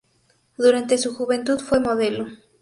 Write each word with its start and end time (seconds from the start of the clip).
Durante 0.57 0.97
su 0.97 1.13
juventud 1.13 1.59
fue 1.59 1.79
modelo. 1.79 2.25